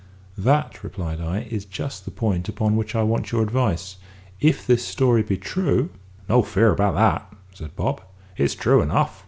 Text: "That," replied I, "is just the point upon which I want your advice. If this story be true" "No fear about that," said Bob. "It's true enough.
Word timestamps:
"That," 0.39 0.83
replied 0.83 1.21
I, 1.21 1.41
"is 1.41 1.63
just 1.63 2.05
the 2.05 2.09
point 2.09 2.49
upon 2.49 2.75
which 2.75 2.95
I 2.95 3.03
want 3.03 3.31
your 3.31 3.43
advice. 3.43 3.97
If 4.39 4.65
this 4.65 4.83
story 4.83 5.21
be 5.21 5.37
true" 5.37 5.91
"No 6.27 6.41
fear 6.41 6.71
about 6.71 6.95
that," 6.95 7.31
said 7.53 7.75
Bob. 7.75 8.01
"It's 8.35 8.55
true 8.55 8.81
enough. 8.81 9.19